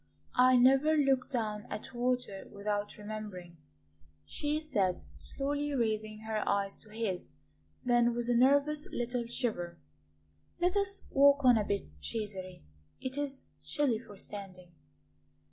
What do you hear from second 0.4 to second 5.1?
never look down at water without remembering," she said,